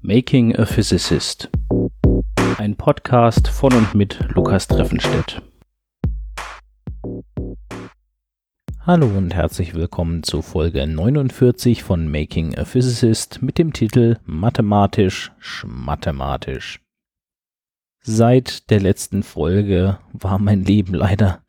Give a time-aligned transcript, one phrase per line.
[0.00, 1.48] Making a Physicist.
[2.58, 5.40] Ein Podcast von und mit Lukas Treffenstedt.
[8.80, 15.32] Hallo und herzlich willkommen zu Folge 49 von Making a Physicist mit dem Titel Mathematisch
[15.38, 16.80] Schmathematisch.
[18.00, 21.42] Seit der letzten Folge war mein Leben leider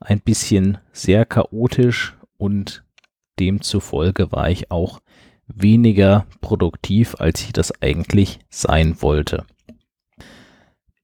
[0.00, 2.84] ein bisschen sehr chaotisch und
[3.38, 5.00] demzufolge war ich auch
[5.46, 9.44] weniger produktiv, als ich das eigentlich sein wollte.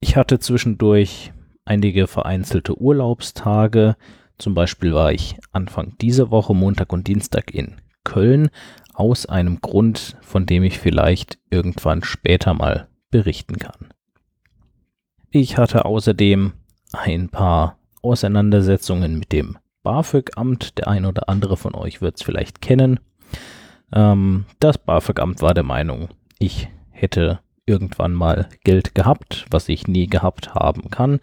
[0.00, 1.32] Ich hatte zwischendurch
[1.64, 3.96] einige vereinzelte Urlaubstage.
[4.38, 8.50] Zum Beispiel war ich Anfang dieser Woche, Montag und Dienstag in Köln,
[8.94, 13.92] aus einem Grund, von dem ich vielleicht irgendwann später mal berichten kann.
[15.30, 16.52] Ich hatte außerdem
[16.92, 20.78] ein paar Auseinandersetzungen mit dem BAföG-Amt.
[20.78, 23.00] Der ein oder andere von euch wird es vielleicht kennen.
[23.92, 30.06] Ähm, das BAföG-Amt war der Meinung, ich hätte irgendwann mal Geld gehabt, was ich nie
[30.06, 31.20] gehabt haben kann.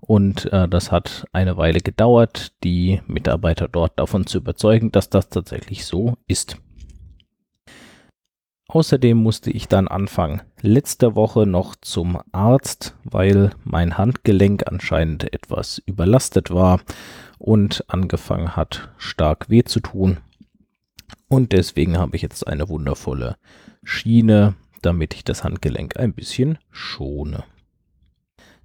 [0.00, 5.28] Und äh, das hat eine Weile gedauert, die Mitarbeiter dort davon zu überzeugen, dass das
[5.28, 6.56] tatsächlich so ist.
[8.68, 15.78] Außerdem musste ich dann Anfang letzter Woche noch zum Arzt, weil mein Handgelenk anscheinend etwas
[15.84, 16.80] überlastet war
[17.38, 20.18] und angefangen hat stark weh zu tun.
[21.32, 23.36] Und deswegen habe ich jetzt eine wundervolle
[23.84, 24.52] Schiene,
[24.82, 27.44] damit ich das Handgelenk ein bisschen schone.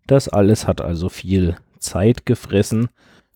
[0.05, 2.89] Das alles hat also viel Zeit gefressen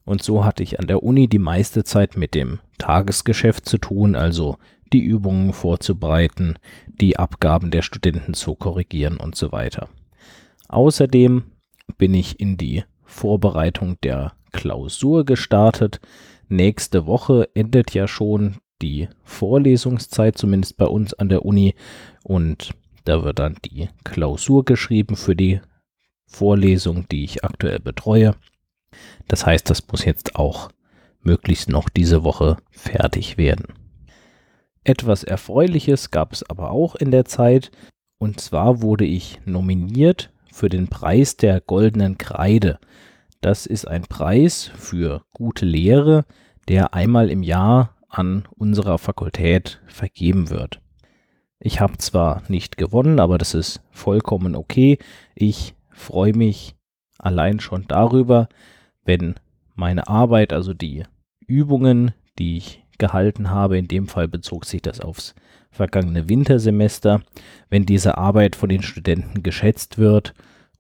[0.04, 4.18] und so hatte ich an der Uni die meiste Zeit mit dem Tagesgeschäft zu tun,
[4.18, 4.58] also
[4.92, 6.56] die Übungen vorzubereiten,
[6.88, 9.88] die Abgaben der Studenten zu korrigieren und so weiter.
[10.68, 11.44] Außerdem
[11.98, 16.02] bin ich in die Vorbereitung der Klausur gestartet.
[16.50, 21.76] Nächste Woche endet ja schon die Vorlesungszeit, zumindest bei uns an der Uni.
[22.24, 22.72] Und
[23.06, 25.62] da wird dann die Klausur geschrieben für die
[26.26, 28.36] Vorlesung, die ich aktuell betreue.
[29.28, 30.70] Das heißt, das muss jetzt auch
[31.22, 33.74] möglichst noch diese Woche fertig werden.
[34.84, 37.72] Etwas Erfreuliches gab es aber auch in der Zeit.
[38.18, 42.80] Und zwar wurde ich nominiert für den Preis der goldenen Kreide.
[43.42, 46.26] Das ist ein Preis für gute Lehre,
[46.68, 50.82] der einmal im Jahr an unserer Fakultät vergeben wird.
[51.60, 54.98] Ich habe zwar nicht gewonnen, aber das ist vollkommen okay.
[55.36, 56.76] Ich freue mich
[57.18, 58.50] allein schon darüber,
[59.06, 59.36] wenn
[59.76, 61.04] meine Arbeit, also die
[61.40, 65.36] Übungen, die ich gehalten habe, in dem Fall bezog sich das aufs
[65.72, 67.22] vergangene Wintersemester,
[67.70, 70.34] wenn diese Arbeit von den Studenten geschätzt wird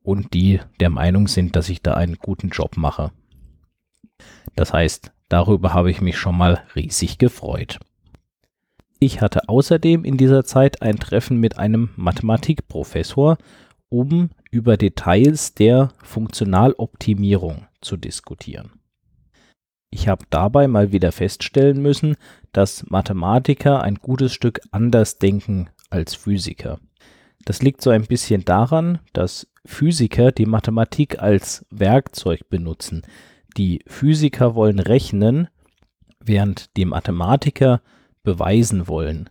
[0.03, 3.11] und die der Meinung sind, dass ich da einen guten Job mache.
[4.55, 7.79] Das heißt, Darüber habe ich mich schon mal riesig gefreut.
[8.99, 13.37] Ich hatte außerdem in dieser Zeit ein Treffen mit einem Mathematikprofessor,
[13.87, 18.71] um über Details der Funktionaloptimierung zu diskutieren.
[19.89, 22.17] Ich habe dabei mal wieder feststellen müssen,
[22.51, 26.81] dass Mathematiker ein gutes Stück anders denken als Physiker.
[27.45, 33.03] Das liegt so ein bisschen daran, dass Physiker die Mathematik als Werkzeug benutzen,
[33.57, 35.47] die Physiker wollen rechnen,
[36.19, 37.81] während die Mathematiker
[38.23, 39.29] beweisen wollen.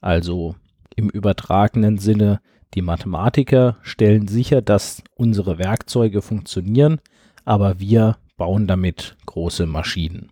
[0.00, 0.56] Also
[0.96, 2.40] im übertragenen Sinne,
[2.74, 7.00] die Mathematiker stellen sicher, dass unsere Werkzeuge funktionieren,
[7.44, 10.30] aber wir bauen damit große Maschinen.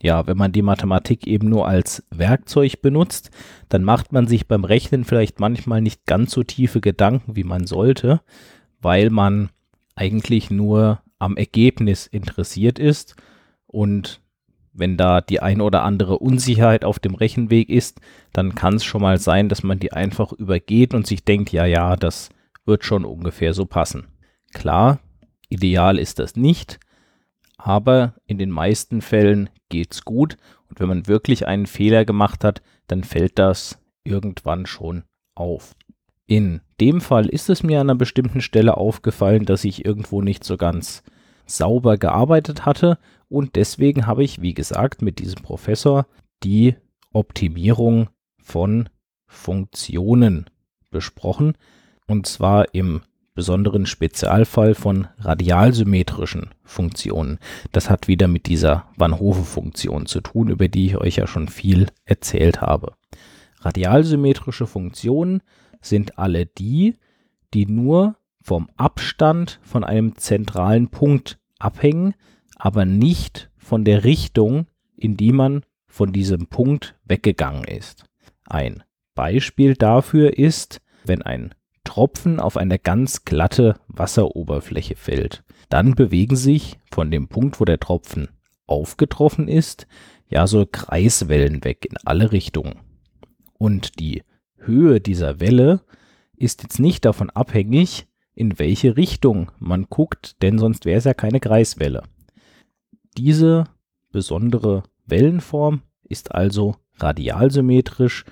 [0.00, 3.30] Ja, wenn man die Mathematik eben nur als Werkzeug benutzt,
[3.68, 7.66] dann macht man sich beim Rechnen vielleicht manchmal nicht ganz so tiefe Gedanken, wie man
[7.66, 8.20] sollte,
[8.80, 9.50] weil man
[9.96, 13.16] eigentlich nur am Ergebnis interessiert ist
[13.66, 14.20] und
[14.72, 18.00] wenn da die ein oder andere Unsicherheit auf dem Rechenweg ist,
[18.32, 21.66] dann kann es schon mal sein, dass man die einfach übergeht und sich denkt, ja,
[21.66, 22.30] ja, das
[22.64, 24.06] wird schon ungefähr so passen.
[24.52, 25.00] Klar,
[25.48, 26.78] ideal ist das nicht,
[27.56, 30.36] aber in den meisten Fällen geht's gut
[30.68, 35.02] und wenn man wirklich einen Fehler gemacht hat, dann fällt das irgendwann schon
[35.34, 35.74] auf.
[36.26, 40.44] In dem Fall ist es mir an einer bestimmten Stelle aufgefallen, dass ich irgendwo nicht
[40.44, 41.02] so ganz
[41.48, 42.98] sauber gearbeitet hatte
[43.28, 46.06] und deswegen habe ich, wie gesagt, mit diesem Professor
[46.42, 46.76] die
[47.12, 48.08] Optimierung
[48.40, 48.88] von
[49.26, 50.48] Funktionen
[50.90, 51.54] besprochen
[52.06, 53.02] und zwar im
[53.38, 57.38] besonderen Spezialfall von radialsymmetrischen Funktionen.
[57.70, 61.46] Das hat wieder mit dieser Van Hove-Funktion zu tun, über die ich euch ja schon
[61.46, 62.94] viel erzählt habe.
[63.60, 65.42] Radialsymmetrische Funktionen
[65.80, 66.96] sind alle die,
[67.54, 72.14] die nur vom Abstand von einem zentralen Punkt abhängen,
[72.56, 74.66] aber nicht von der Richtung,
[74.96, 78.04] in die man von diesem Punkt weggegangen ist.
[78.44, 78.82] Ein
[79.14, 86.78] Beispiel dafür ist, wenn ein Tropfen auf eine ganz glatte Wasseroberfläche fällt, dann bewegen sich
[86.90, 88.28] von dem Punkt, wo der Tropfen
[88.66, 89.86] aufgetroffen ist,
[90.28, 92.80] ja so Kreiswellen weg in alle Richtungen.
[93.54, 94.22] Und die
[94.56, 95.80] Höhe dieser Welle
[96.36, 98.06] ist jetzt nicht davon abhängig,
[98.38, 102.04] in welche Richtung man guckt, denn sonst wäre es ja keine Kreiswelle.
[103.16, 103.64] Diese
[104.12, 108.24] besondere Wellenform ist also radialsymmetrisch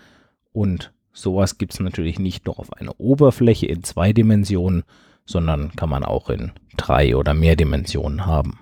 [0.53, 4.85] und sowas gibt es natürlich nicht nur auf einer Oberfläche in zwei Dimensionen,
[5.25, 8.61] sondern kann man auch in drei oder mehr Dimensionen haben.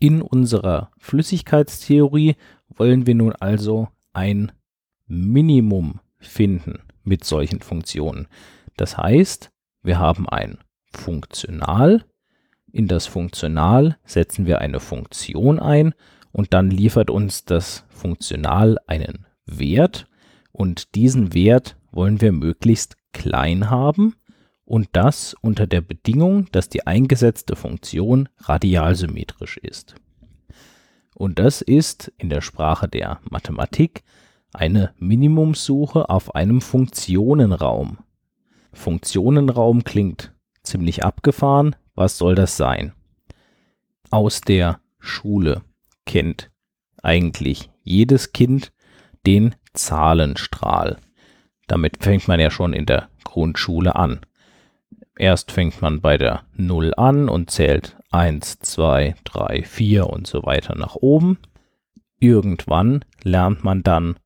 [0.00, 2.34] In unserer Flüssigkeitstheorie
[2.68, 4.50] wollen wir nun also ein
[5.06, 8.26] Minimum finden mit solchen Funktionen.
[8.76, 9.51] Das heißt,
[9.82, 10.58] wir haben ein
[10.92, 12.04] Funktional,
[12.70, 15.94] in das Funktional setzen wir eine Funktion ein
[16.32, 20.06] und dann liefert uns das Funktional einen Wert
[20.52, 24.14] und diesen Wert wollen wir möglichst klein haben
[24.64, 29.94] und das unter der Bedingung, dass die eingesetzte Funktion radialsymmetrisch ist.
[31.14, 34.02] Und das ist in der Sprache der Mathematik
[34.54, 37.98] eine Minimumsuche auf einem Funktionenraum.
[38.72, 40.32] Funktionenraum klingt
[40.62, 41.76] ziemlich abgefahren.
[41.94, 42.92] Was soll das sein?
[44.10, 45.62] Aus der Schule
[46.06, 46.50] kennt
[47.02, 48.72] eigentlich jedes Kind
[49.26, 50.98] den Zahlenstrahl.
[51.66, 54.20] Damit fängt man ja schon in der Grundschule an.
[55.16, 60.44] Erst fängt man bei der 0 an und zählt 1, 2, 3, 4 und so
[60.44, 61.38] weiter nach oben.
[62.18, 64.16] Irgendwann lernt man dann,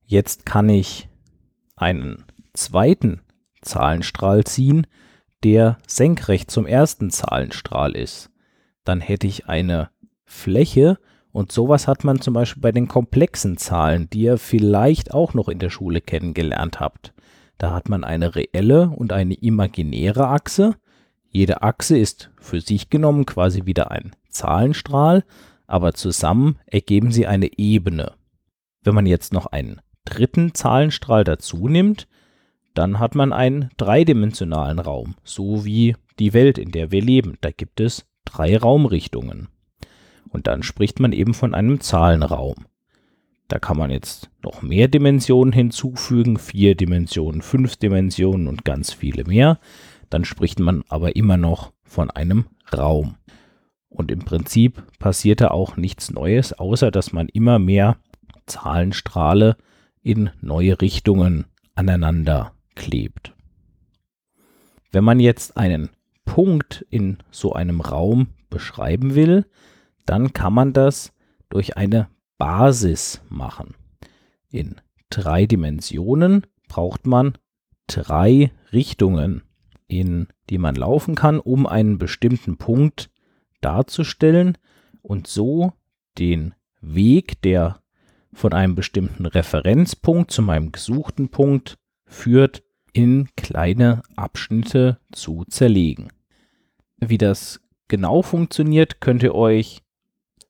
[0.05, 1.09] Jetzt kann ich
[1.77, 3.21] einen zweiten
[3.63, 4.87] Zahlenstrahl ziehen,
[5.43, 8.31] der senkrecht zum ersten Zahlenstrahl ist.
[8.85, 9.91] Dann hätte ich eine
[10.25, 10.99] Fläche,
[11.33, 15.49] und sowas hat man zum Beispiel bei den komplexen Zahlen, die ihr vielleicht auch noch
[15.49, 17.13] in der Schule kennengelernt habt.
[17.59, 20.77] Da hat man eine reelle und eine imaginäre Achse.
[21.37, 25.25] Jede Achse ist für sich genommen quasi wieder ein Zahlenstrahl,
[25.67, 28.13] aber zusammen ergeben sie eine Ebene.
[28.85, 32.07] Wenn man jetzt noch einen dritten Zahlenstrahl dazu nimmt,
[32.75, 37.37] dann hat man einen dreidimensionalen Raum, so wie die Welt, in der wir leben.
[37.41, 39.49] Da gibt es drei Raumrichtungen.
[40.29, 42.67] Und dann spricht man eben von einem Zahlenraum.
[43.49, 49.25] Da kann man jetzt noch mehr Dimensionen hinzufügen, vier Dimensionen, fünf Dimensionen und ganz viele
[49.25, 49.59] mehr.
[50.15, 53.17] Dann spricht man aber immer noch von einem Raum.
[53.89, 57.97] Und im Prinzip passiert da auch nichts Neues, außer dass man immer mehr
[58.47, 59.57] Zahlenstrahle
[60.03, 63.35] in neue Richtungen aneinander klebt.
[64.93, 65.91] Wenn man jetzt einen
[66.25, 69.47] Punkt in so einem Raum beschreiben will,
[70.07, 71.13] dann kann man das
[71.49, 73.75] durch eine Basis machen.
[74.49, 74.77] In
[75.11, 77.37] drei Dimensionen braucht man
[77.89, 79.43] drei Richtungen,
[79.87, 83.11] in die man laufen kann, um einen bestimmten Punkt
[83.61, 84.59] darzustellen
[85.03, 85.73] und so
[86.19, 87.81] den Weg, der
[88.33, 92.63] von einem bestimmten Referenzpunkt zu meinem gesuchten Punkt führt,
[92.93, 96.09] in kleine Abschnitte zu zerlegen.
[96.99, 99.83] Wie das genau funktioniert, könnt ihr euch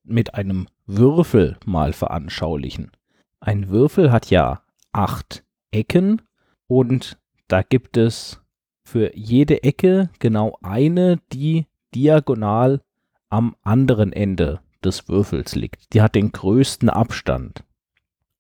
[0.03, 2.93] mit einem Würfel mal veranschaulichen.
[3.41, 4.63] Ein Würfel hat ja
[4.93, 6.23] acht Ecken
[6.67, 8.41] und da gibt es
[8.85, 12.81] für jede Ecke genau eine, die diagonal
[13.29, 15.93] am anderen Ende des Würfels liegt.
[15.95, 17.65] Die hat den größten Abstand.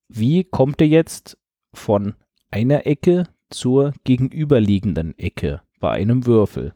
[0.08, 1.38] Wie kommt ihr jetzt
[1.72, 2.14] von
[2.50, 6.74] einer Ecke zur gegenüberliegenden Ecke bei einem Würfel?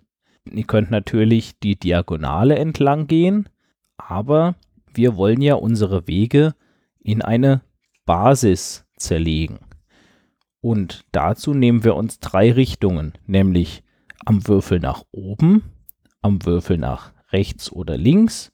[0.51, 3.49] Ihr könnt natürlich die Diagonale entlang gehen,
[3.97, 4.55] aber
[4.93, 6.55] wir wollen ja unsere Wege
[7.01, 7.61] in eine
[8.07, 9.59] Basis zerlegen.
[10.61, 13.83] Und dazu nehmen wir uns drei Richtungen, nämlich
[14.25, 15.63] am Würfel nach oben,
[16.21, 18.53] am Würfel nach rechts oder links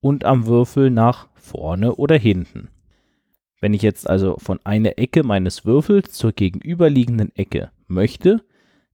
[0.00, 2.68] und am Würfel nach vorne oder hinten.
[3.60, 8.42] Wenn ich jetzt also von einer Ecke meines Würfels zur gegenüberliegenden Ecke möchte,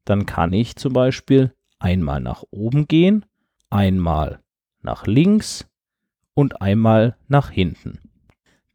[0.05, 3.25] dann kann ich zum Beispiel einmal nach oben gehen,
[3.71, 4.41] einmal
[4.83, 5.69] nach links
[6.35, 8.06] und einmal nach hinten.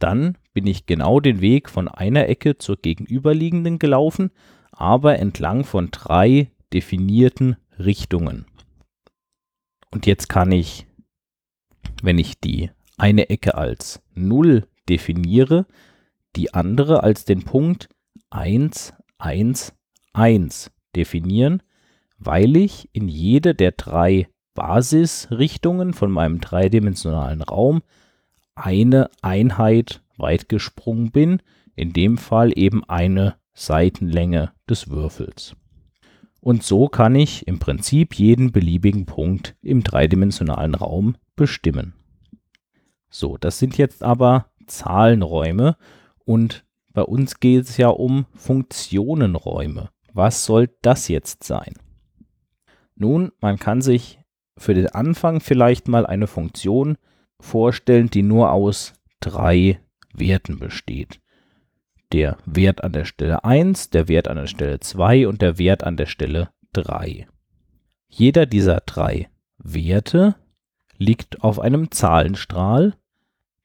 [0.01, 4.31] Dann bin ich genau den Weg von einer Ecke zur gegenüberliegenden gelaufen,
[4.71, 8.45] aber entlang von drei definierten Richtungen.
[9.91, 10.87] Und jetzt kann ich,
[12.01, 15.67] wenn ich die eine Ecke als 0 definiere,
[16.35, 17.87] die andere als den Punkt
[18.31, 19.73] 1, 1,
[20.13, 21.61] 1 definieren,
[22.17, 27.83] weil ich in jede der drei Basisrichtungen von meinem dreidimensionalen Raum
[28.55, 31.41] eine Einheit weit gesprungen bin,
[31.75, 35.55] in dem Fall eben eine Seitenlänge des Würfels.
[36.39, 41.93] Und so kann ich im Prinzip jeden beliebigen Punkt im dreidimensionalen Raum bestimmen.
[43.09, 45.75] So, das sind jetzt aber Zahlenräume
[46.25, 49.89] und bei uns geht es ja um Funktionenräume.
[50.13, 51.73] Was soll das jetzt sein?
[52.95, 54.19] Nun, man kann sich
[54.57, 56.97] für den Anfang vielleicht mal eine Funktion
[57.41, 59.79] vorstellen, die nur aus drei
[60.13, 61.19] Werten besteht.
[62.11, 65.83] Der Wert an der Stelle 1, der Wert an der Stelle 2 und der Wert
[65.83, 67.27] an der Stelle 3.
[68.07, 70.35] Jeder dieser drei Werte
[70.97, 72.95] liegt auf einem Zahlenstrahl.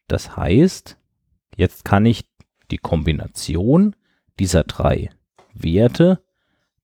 [0.07, 0.99] Das heißt,
[1.57, 2.31] jetzt kann ich
[2.71, 3.97] die Kombination
[4.39, 5.11] dieser drei
[5.53, 6.23] Werte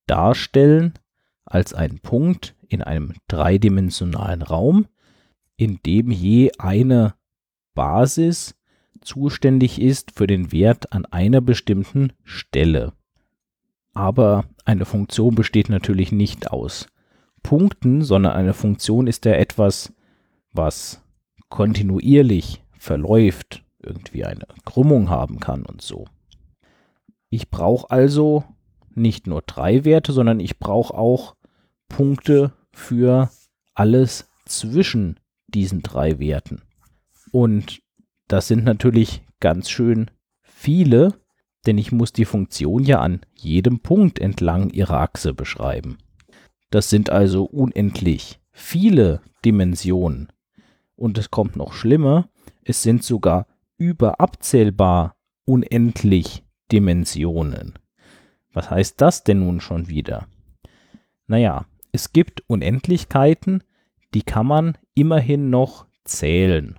[0.06, 0.94] darstellen
[1.44, 4.88] als einen Punkt in einem dreidimensionalen Raum,
[5.62, 7.14] in dem je eine
[7.74, 8.56] Basis
[9.00, 12.94] zuständig ist für den Wert an einer bestimmten Stelle.
[13.94, 16.88] Aber eine Funktion besteht natürlich nicht aus
[17.44, 19.92] Punkten, sondern eine Funktion ist ja etwas,
[20.52, 21.00] was
[21.48, 26.06] kontinuierlich verläuft, irgendwie eine Krümmung haben kann und so.
[27.30, 28.42] Ich brauche also
[28.96, 31.36] nicht nur drei Werte, sondern ich brauche auch
[31.88, 33.30] Punkte für
[33.74, 35.20] alles zwischen
[35.54, 36.62] diesen drei Werten.
[37.30, 37.82] Und
[38.28, 40.10] das sind natürlich ganz schön
[40.42, 41.14] viele,
[41.66, 45.98] denn ich muss die Funktion ja an jedem Punkt entlang ihrer Achse beschreiben.
[46.70, 50.32] Das sind also unendlich viele Dimensionen.
[50.96, 52.28] Und es kommt noch schlimmer,
[52.64, 57.74] es sind sogar überabzählbar unendlich Dimensionen.
[58.52, 60.26] Was heißt das denn nun schon wieder?
[61.26, 63.62] Naja, es gibt Unendlichkeiten,
[64.14, 66.78] die kann man immerhin noch zählen.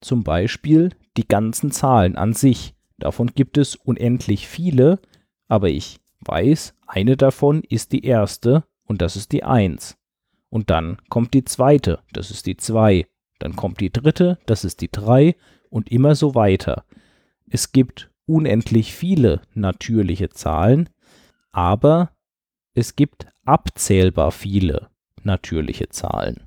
[0.00, 2.74] Zum Beispiel die ganzen Zahlen an sich.
[2.98, 5.00] Davon gibt es unendlich viele,
[5.48, 9.96] aber ich weiß, eine davon ist die erste und das ist die 1.
[10.48, 13.06] Und dann kommt die zweite, das ist die 2.
[13.38, 15.36] Dann kommt die dritte, das ist die 3
[15.68, 16.84] und immer so weiter.
[17.48, 20.88] Es gibt unendlich viele natürliche Zahlen,
[21.52, 22.10] aber
[22.74, 24.88] es gibt abzählbar viele
[25.26, 26.40] natürliche Zahlen.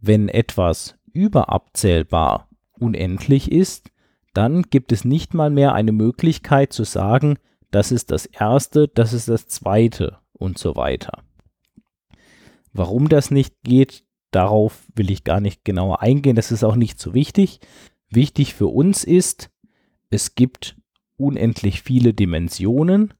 [0.00, 3.90] Wenn etwas überabzählbar unendlich ist,
[4.32, 7.38] dann gibt es nicht mal mehr eine Möglichkeit zu sagen,
[7.70, 11.22] das ist das erste, das ist das zweite und so weiter.
[12.72, 17.00] Warum das nicht geht, darauf will ich gar nicht genauer eingehen, das ist auch nicht
[17.00, 17.60] so wichtig.
[18.10, 19.50] Wichtig für uns ist,
[20.10, 20.76] es gibt
[21.16, 23.14] unendlich viele Dimensionen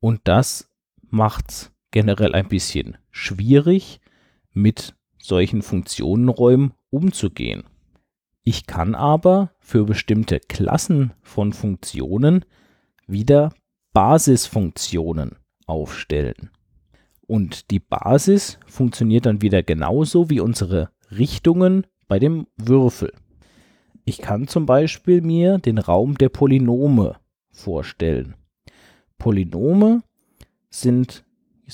[0.00, 0.70] und das
[1.02, 4.00] macht es generell ein bisschen schwierig,
[4.52, 7.62] mit solchen Funktionenräumen umzugehen.
[8.42, 12.44] Ich kann aber für bestimmte Klassen von Funktionen
[13.06, 13.54] wieder
[13.92, 16.50] Basisfunktionen aufstellen.
[17.26, 23.12] Und die Basis funktioniert dann wieder genauso wie unsere Richtungen bei dem Würfel.
[24.04, 27.16] Ich kann zum Beispiel mir den Raum der Polynome
[27.52, 28.34] vorstellen.
[29.18, 30.02] Polynome
[30.68, 31.24] sind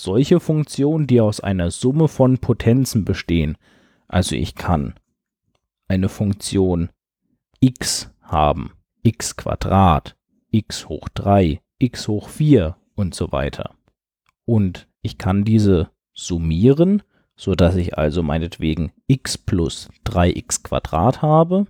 [0.02, 3.56] solche Funktionen, die aus einer Summe von Potenzen bestehen.
[4.06, 4.94] Also ich kann
[5.88, 6.90] eine Funktion
[7.60, 10.16] x haben, x Quadrat,
[10.50, 13.74] x hoch 3, x hoch 4 und so weiter.
[14.44, 17.02] Und ich kann diese summieren,
[17.36, 21.66] sodass ich also meinetwegen x plus 3x Quadrat habe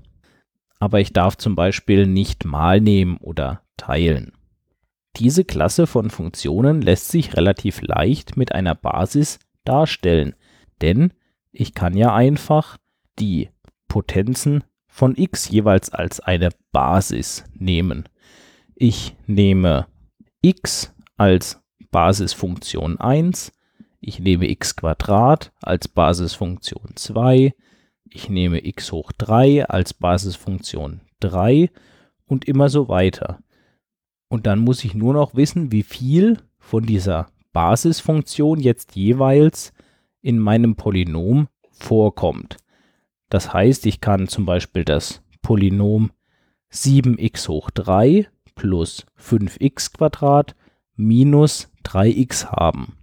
[0.78, 4.32] aber ich darf zum Beispiel nicht mal nehmen oder teilen.
[5.18, 10.36] Diese Klasse von Funktionen lässt sich relativ leicht mit einer Basis darstellen,
[10.80, 11.12] denn
[11.50, 12.78] ich kann ja einfach
[13.18, 13.50] die
[13.88, 18.08] Potenzen von x jeweils als eine Basis nehmen.
[18.76, 19.86] Ich nehme
[20.40, 21.60] x als
[21.90, 23.52] Basisfunktion 1,
[24.00, 24.76] ich nehme x
[25.62, 27.54] als Basisfunktion 2,
[28.04, 31.70] ich nehme x hoch 3 als Basisfunktion 3
[32.26, 33.40] und immer so weiter.
[34.28, 39.72] Und dann muss ich nur noch wissen, wie viel von dieser Basisfunktion jetzt jeweils
[40.20, 42.56] in meinem Polynom vorkommt.
[43.30, 46.10] Das heißt, ich kann zum Beispiel das Polynom
[46.72, 50.54] 7x hoch 3 plus 5x Quadrat
[50.96, 52.96] minus 3x haben.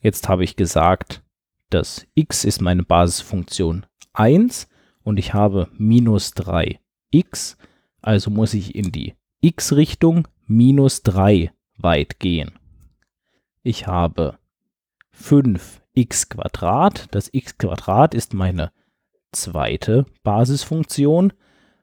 [0.00, 1.22] Jetzt habe ich gesagt,
[1.70, 4.68] das x ist meine Basisfunktion 1
[5.02, 7.56] und ich habe minus 3x,
[8.02, 9.14] also muss ich in die
[9.44, 12.52] x-Richtung minus 3 weit gehen.
[13.64, 14.38] Ich habe
[15.20, 18.70] 5x Quadrat, das x Quadrat ist meine
[19.32, 21.32] zweite Basisfunktion,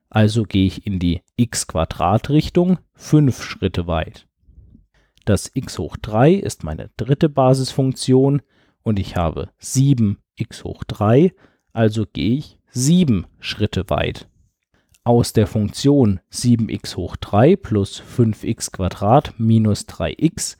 [0.09, 4.25] also gehe ich in die x Quadrat Richtung 5 Schritte weit.
[5.25, 8.41] Das x hoch 3 ist meine dritte Basisfunktion
[8.83, 11.33] und ich habe 7x hoch 3,
[11.73, 14.29] also gehe ich 7 Schritte weit.
[15.09, 20.55] Aus der Funktion 7x hoch 3 plus 5x Quadrat minus 3x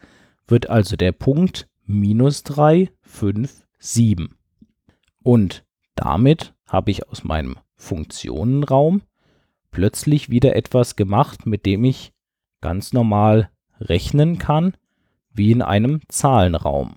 [0.48, 4.36] wird also der Punkt minus 3, 5, 7.
[5.22, 5.64] Und
[5.94, 9.04] damit habe ich aus meinem Funktionenraum
[9.70, 12.12] plötzlich wieder etwas gemacht, mit dem ich
[12.60, 14.76] ganz normal rechnen kann,
[15.32, 16.96] wie in einem Zahlenraum.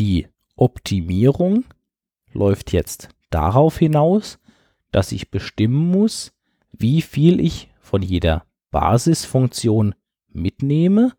[0.00, 0.26] Die
[0.56, 1.66] Optimierung
[2.32, 4.40] läuft jetzt darauf hinaus,
[4.90, 6.33] dass ich bestimmen muss,
[6.78, 9.94] wie viel ich von jeder Basisfunktion
[10.28, 11.12] mitnehme,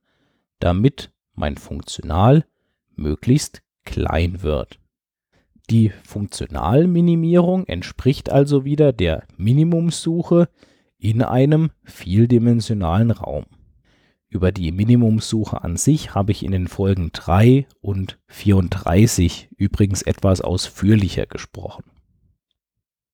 [0.59, 2.45] damit mein Funktional
[2.95, 4.79] möglichst klein wird.
[5.69, 10.49] Die Funktionalminimierung entspricht also wieder der Minimumssuche
[10.97, 13.45] in einem vieldimensionalen Raum.
[14.27, 20.41] Über die Minimumssuche an sich habe ich in den Folgen 3 und 34 übrigens etwas
[20.41, 21.85] ausführlicher gesprochen.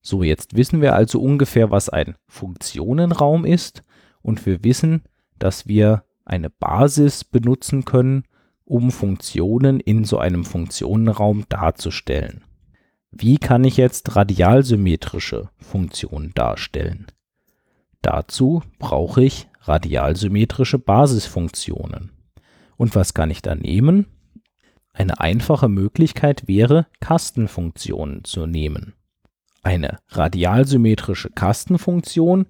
[0.02, 3.84] So, jetzt wissen wir also ungefähr, was ein Funktionenraum ist
[4.22, 5.04] und wir wissen,
[5.38, 8.24] dass wir eine Basis benutzen können,
[8.66, 12.44] um Funktionen in so einem Funktionenraum darzustellen.
[13.12, 17.08] Wie kann ich jetzt radialsymmetrische Funktionen darstellen?
[18.02, 22.12] Dazu brauche ich radialsymmetrische Basisfunktionen.
[22.78, 24.08] Und was kann ich da nehmen?
[24.94, 28.94] Eine einfache Möglichkeit wäre, Kastenfunktionen zu nehmen.
[29.62, 32.48] Eine radialsymmetrische Kastenfunktion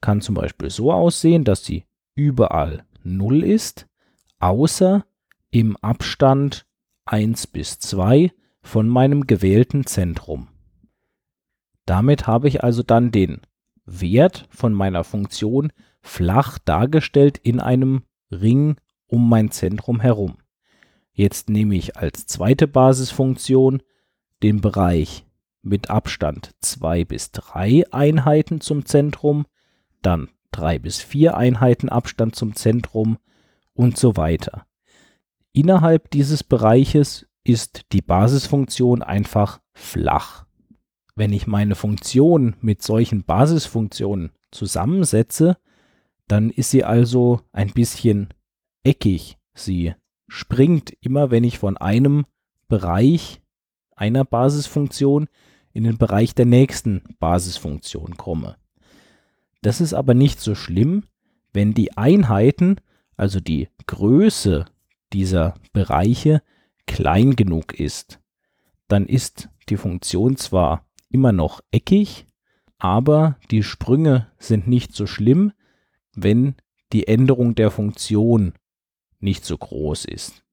[0.00, 3.86] kann zum Beispiel so aussehen, dass sie überall 0 ist,
[4.38, 5.04] außer
[5.50, 6.66] im Abstand
[7.04, 10.48] 1 bis 2 von meinem gewählten Zentrum.
[11.84, 13.40] Damit habe ich also dann den
[13.84, 18.76] Wert von meiner Funktion flach dargestellt in einem Ring
[19.08, 20.38] um mein Zentrum herum.
[21.12, 23.82] Jetzt nehme ich als zweite Basisfunktion
[24.42, 25.26] den Bereich
[25.62, 29.46] mit Abstand 2 bis 3 Einheiten zum Zentrum,
[30.02, 33.18] dann 3 bis 4 Einheiten Abstand zum Zentrum
[33.74, 34.66] und so weiter.
[35.52, 40.46] Innerhalb dieses Bereiches ist die Basisfunktion einfach flach.
[41.14, 45.56] Wenn ich meine Funktion mit solchen Basisfunktionen zusammensetze,
[46.28, 48.28] dann ist sie also ein bisschen
[48.84, 49.38] eckig.
[49.54, 49.94] Sie
[50.28, 52.24] springt immer, wenn ich von einem
[52.68, 53.42] Bereich
[53.94, 55.28] einer Basisfunktion
[55.72, 58.56] in den Bereich der nächsten Basisfunktion komme.
[59.62, 61.04] Das ist aber nicht so schlimm,
[61.52, 62.76] wenn die Einheiten,
[63.16, 64.66] also die Größe
[65.12, 66.42] dieser Bereiche,
[66.86, 68.20] klein genug ist.
[68.88, 72.26] Dann ist die Funktion zwar immer noch eckig,
[72.78, 75.52] aber die Sprünge sind nicht so schlimm,
[76.14, 76.56] wenn
[76.92, 78.54] die Änderung der Funktion
[79.20, 80.44] nicht so groß ist.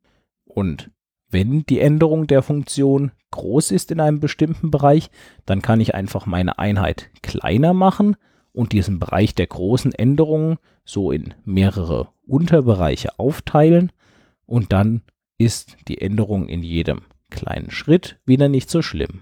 [0.45, 0.91] Und
[1.30, 5.12] wenn die Änderung der Funktion groß ist in einem bestimmten Bereich,
[5.46, 8.15] dann kann ich einfach meine Einheit kleiner machen
[8.52, 13.92] und diesen Bereich der großen Änderungen so in mehrere Unterbereiche aufteilen
[14.46, 15.04] und dann
[15.38, 19.22] ist die Änderung in jedem kleinen Schritt wieder nicht so schlimm.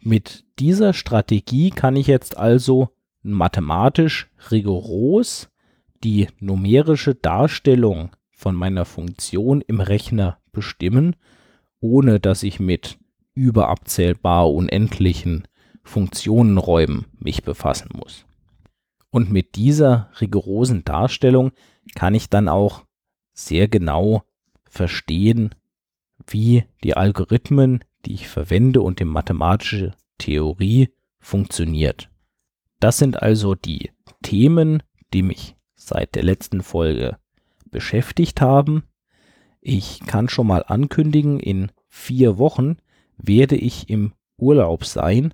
[0.00, 2.90] Mit dieser Strategie kann ich jetzt also
[3.22, 5.48] mathematisch rigoros
[6.04, 11.16] die numerische Darstellung von meiner Funktion im Rechner bestimmen,
[11.80, 12.98] ohne dass ich mit
[13.34, 15.46] überabzählbar unendlichen
[15.82, 18.24] Funktionenräumen mich befassen muss.
[19.10, 21.52] Und mit dieser rigorosen Darstellung
[21.94, 22.84] kann ich dann auch
[23.34, 24.22] sehr genau
[24.64, 25.54] verstehen,
[26.26, 30.88] wie die Algorithmen, die ich verwende und die mathematische Theorie
[31.20, 32.10] funktioniert.
[32.80, 33.90] Das sind also die
[34.22, 37.18] Themen, die mich seit der letzten Folge
[37.70, 38.84] beschäftigt haben.
[39.66, 42.76] Ich kann schon mal ankündigen, in vier Wochen
[43.16, 45.32] werde ich im Urlaub sein.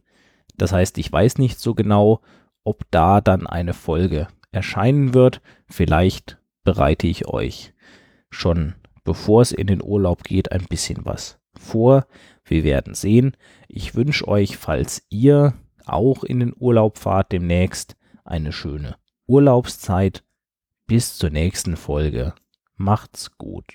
[0.56, 2.20] Das heißt, ich weiß nicht so genau,
[2.62, 5.42] ob da dann eine Folge erscheinen wird.
[5.66, 7.74] Vielleicht bereite ich euch
[8.30, 12.06] schon, bevor es in den Urlaub geht, ein bisschen was vor.
[12.44, 13.36] Wir werden sehen.
[13.66, 15.54] Ich wünsche euch, falls ihr
[15.86, 18.94] auch in den Urlaub fahrt demnächst, eine schöne
[19.26, 20.22] Urlaubszeit.
[20.86, 22.32] Bis zur nächsten Folge.
[22.76, 23.74] Macht's gut.